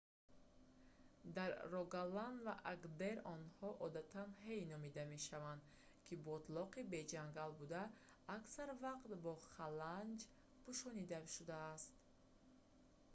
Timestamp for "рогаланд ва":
1.73-2.53